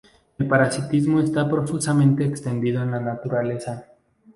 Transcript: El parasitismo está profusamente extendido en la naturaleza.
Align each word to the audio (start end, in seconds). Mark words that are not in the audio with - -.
El 0.39 0.47
parasitismo 0.47 1.19
está 1.19 1.47
profusamente 1.47 2.25
extendido 2.25 2.81
en 2.81 2.89
la 2.89 2.99
naturaleza. 2.99 3.85